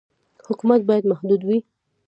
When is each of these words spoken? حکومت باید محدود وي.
حکومت 0.47 0.81
باید 0.89 1.03
محدود 1.11 1.41
وي. 1.45 1.57